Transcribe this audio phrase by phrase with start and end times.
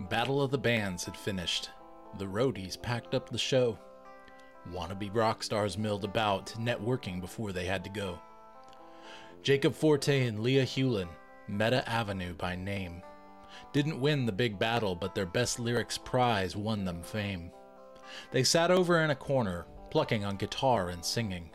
[0.00, 1.70] Battle of the Bands had finished.
[2.18, 3.78] The roadies packed up the show.
[4.72, 8.18] Wannabe rock stars milled about, networking before they had to go.
[9.42, 11.08] Jacob Forte and Leah Hewlin,
[11.48, 13.02] Meta Avenue by name,
[13.72, 17.50] didn't win the big battle, but their best lyrics prize won them fame.
[18.30, 21.50] They sat over in a corner, plucking on guitar and singing.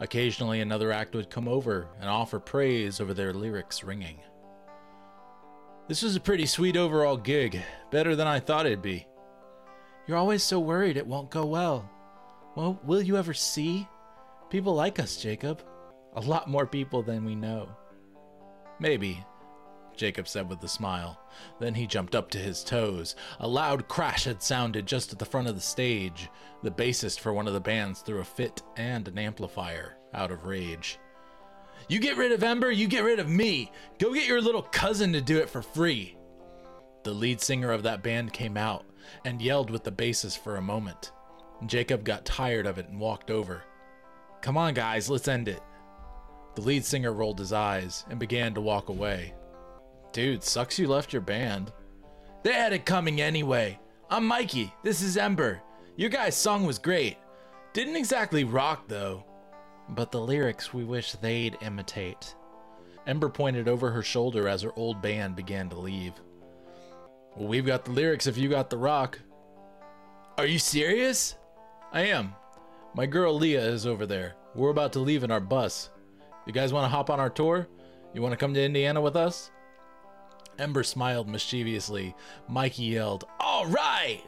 [0.00, 4.20] Occasionally, another act would come over and offer praise over their lyrics ringing.
[5.86, 7.60] This was a pretty sweet overall gig,
[7.90, 9.06] better than I thought it'd be.
[10.06, 11.90] You're always so worried it won't go well.
[12.56, 13.86] Well, will you ever see?
[14.48, 15.62] People like us, Jacob.
[16.16, 17.68] A lot more people than we know.
[18.80, 19.24] Maybe,
[19.94, 21.20] Jacob said with a smile.
[21.60, 23.14] Then he jumped up to his toes.
[23.40, 26.30] A loud crash had sounded just at the front of the stage.
[26.62, 30.46] The bassist for one of the bands threw a fit and an amplifier out of
[30.46, 30.98] rage.
[31.88, 33.70] You get rid of Ember, you get rid of me.
[33.98, 36.16] Go get your little cousin to do it for free.
[37.02, 38.86] The lead singer of that band came out
[39.24, 41.12] and yelled with the bassist for a moment.
[41.66, 43.64] Jacob got tired of it and walked over.
[44.40, 45.60] Come on, guys, let's end it.
[46.54, 49.34] The lead singer rolled his eyes and began to walk away.
[50.12, 51.72] Dude, sucks you left your band.
[52.42, 53.78] They had it coming anyway.
[54.10, 54.72] I'm Mikey.
[54.82, 55.60] This is Ember.
[55.96, 57.16] Your guys' song was great.
[57.72, 59.24] Didn't exactly rock, though.
[59.88, 62.34] But the lyrics we wish they'd imitate.
[63.06, 66.14] Ember pointed over her shoulder as her old band began to leave.
[67.36, 69.18] Well, we've got the lyrics if you got the rock.
[70.38, 71.36] Are you serious?
[71.92, 72.34] I am.
[72.94, 74.34] My girl Leah is over there.
[74.54, 75.90] We're about to leave in our bus.
[76.46, 77.68] You guys want to hop on our tour?
[78.14, 79.50] You want to come to Indiana with us?
[80.58, 82.14] Ember smiled mischievously.
[82.48, 84.22] Mikey yelled, All right!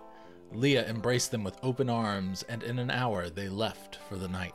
[0.52, 4.54] Leah embraced them with open arms, and in an hour they left for the night.